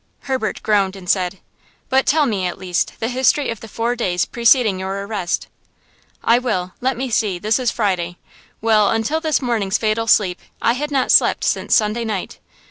Herbert 0.21 0.63
groaned, 0.63 0.95
and 0.95 1.07
said: 1.07 1.41
"But 1.87 2.07
tell 2.07 2.25
me, 2.25 2.47
at 2.47 2.57
least, 2.57 2.93
the 2.99 3.07
history 3.07 3.51
of 3.51 3.59
the 3.59 3.67
four 3.67 3.95
days 3.95 4.25
preceding 4.25 4.79
your 4.79 5.05
arrest." 5.05 5.45
"I 6.23 6.39
will. 6.39 6.71
Let 6.81 6.97
me 6.97 7.11
see–this 7.11 7.59
is 7.59 7.69
Friday. 7.69 8.17
Well, 8.61 8.89
until 8.89 9.19
this 9.21 9.43
morning's 9.43 9.77
fatal 9.77 10.07
sleep, 10.07 10.39
I 10.59 10.73
had 10.73 10.89
not 10.89 11.11
slept 11.11 11.43
since 11.43 11.75
Sunday 11.75 12.03
night. 12.03 12.39